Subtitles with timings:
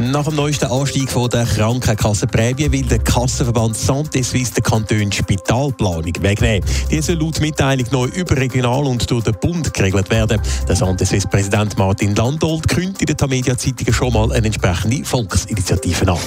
[0.00, 6.12] Nach dem neuesten Anstieg von der Krankenkassenprämie will der Kassenverband Santé Suisse den Kanton Spitalplanung
[6.20, 6.64] wegnehmen.
[6.88, 10.40] Die soll laut Mitteilung neu überregional und durch den Bund geregelt werden.
[10.68, 16.12] Der Santé Suisse Präsident Martin Landolt kündigt in der Tamedia-Zeitung schon mal eine entsprechende Volksinitiative
[16.12, 16.18] an.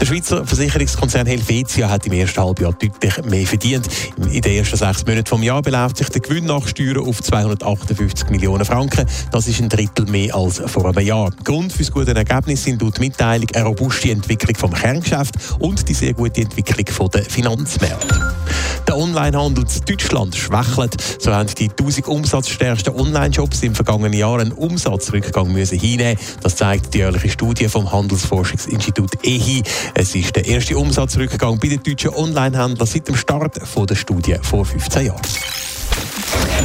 [0.00, 3.86] Der Schweizer Versicherungskonzern Helvetia hat im ersten Halbjahr deutlich mehr verdient.
[4.16, 8.28] In den ersten sechs Monaten vom Jahr beläuft sich der Gewinn nach Steuern auf 258
[8.30, 9.06] Millionen Franken.
[9.30, 11.30] Das ist ein Drittel mehr als vor einem Jahr.
[11.44, 15.94] Grund für das gute Ergebnis sind laut Mitteilung eine robuste Entwicklung vom Kerngeschäft und die
[15.94, 18.32] sehr gute Entwicklung der Finanzmärkte.
[18.86, 20.96] Der Onlinehandel in Deutschland schwächelt.
[21.18, 26.18] So haben die 1000 umsatzstärksten Online-Shops im vergangenen Jahr einen Umsatzrückgang müssen hinnehmen.
[26.42, 29.62] Das zeigt die jährliche Studie vom Handelsforschungsinstitut EHI.
[29.94, 34.64] Es ist der erste Umsatzrückgang bei den deutschen Onlinehändlern seit dem Start der Studie vor
[34.64, 35.20] 15 Jahren.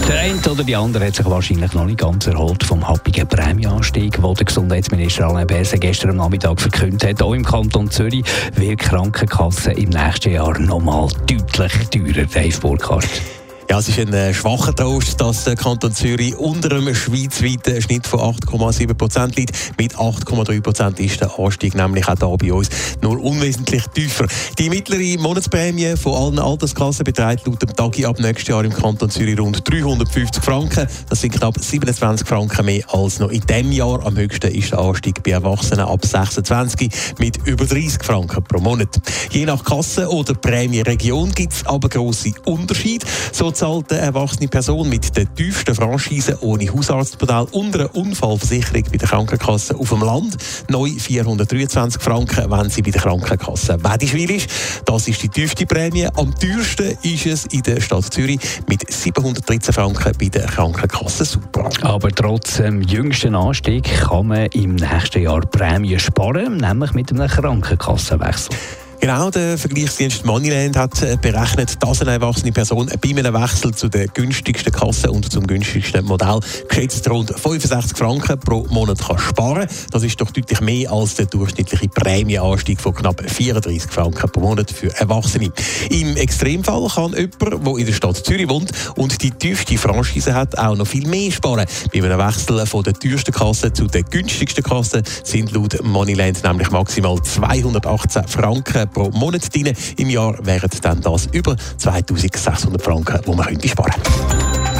[0.07, 4.13] Der eine oder die andere hat sich wahrscheinlich noch nicht ganz erholt vom happigen Prämieanstieg,
[4.13, 7.21] den der Gesundheitsminister Alain Berset gestern am Nachmittag verkündet hat.
[7.21, 8.23] Auch im Kanton Zürich
[8.55, 12.25] wird die Krankenkasse im nächsten Jahr nochmal deutlich teurer.
[12.25, 13.36] Dave Burkhardt.
[13.69, 18.07] Ja, es ist ein äh, schwacher Trost, dass der Kanton Zürich unter einem schweizweiten Schnitt
[18.07, 19.77] von 8,7 Prozent liegt.
[19.77, 22.69] Mit 8,3 Prozent ist der Anstieg nämlich auch hier bei uns
[23.01, 24.25] nur unwesentlich tiefer.
[24.57, 29.09] Die mittlere Monatsprämie von allen Alterskassen beträgt laut dem Tagi ab nächstes Jahr im Kanton
[29.09, 30.87] Zürich rund 350 Franken.
[31.09, 34.05] Das sind knapp 27 Franken mehr als noch in diesem Jahr.
[34.05, 38.97] Am höchsten ist der Anstieg bei Erwachsenen ab 26 mit über 30 Franken pro Monat.
[39.31, 43.05] Je nach Kasse oder Prämieregion gibt es aber grosse Unterschiede.
[43.33, 48.97] So zahlt eine erwachsene Person mit der tiefsten Franchise ohne Hausarztmodell und einer Unfallversicherung bei
[48.97, 50.37] der Krankenkasse auf dem Land
[50.69, 54.47] neu 423 Franken, wenn sie bei der Krankenkasse Wedischwil ist.
[54.85, 56.05] Das ist die tiefste Prämie.
[56.05, 61.67] Am teuersten ist es in der Stadt Zürich mit 713 Franken bei der Krankenkasse Super.
[61.81, 67.27] Aber trotz dem jüngsten Anstieg kann man im nächsten Jahr Prämien sparen, nämlich mit einem
[67.27, 68.55] Krankenkassenwechsel.
[68.99, 73.89] Genau, der Vergleichsdienst Moneyland hat äh, berechnet, dass eine erwachsene Person bei einem Wechsel zu
[73.89, 79.67] der günstigsten Kasse und zum günstigsten Modell geschätzt rund 65 Franken pro Monat kann sparen
[79.91, 84.71] Das ist doch deutlich mehr als der durchschnittliche Prämieanstieg von knapp 34 Franken pro Monat
[84.71, 85.51] für Erwachsene.
[85.91, 90.57] Im Extremfall kann jemand, der in der Stadt Zürich wohnt und die tiefste Franchise hat,
[90.57, 91.67] auch noch viel mehr sparen.
[91.93, 96.71] Bei einem Wechsel von der teuersten Kasse zu der günstigsten Kasse sind laut Moneyland nämlich
[96.71, 99.73] maximal 218 Franken pro Monat drin.
[99.97, 104.01] Im Jahr wären dann das über 2600 Franken, die man könnte sparen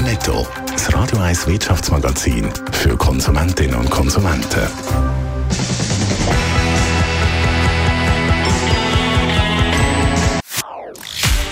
[0.03, 4.68] Netto, das Radio 1 Wirtschaftsmagazin für Konsumentinnen und Konsumenten.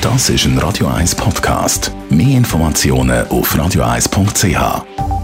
[0.02, 1.92] Das ist ein Radio 1 Podcast.
[2.10, 5.15] Mehr Informationen auf radio1.ch.